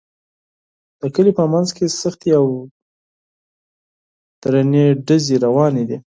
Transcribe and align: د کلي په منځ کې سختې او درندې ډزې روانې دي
د 0.99 1.01
کلي 1.15 1.31
په 1.39 1.43
منځ 1.53 1.67
کې 1.75 1.85
سختې 2.01 2.29
او 2.39 2.45
درندې 4.43 4.85
ډزې 5.07 5.35
روانې 5.45 5.83
دي 5.89 5.97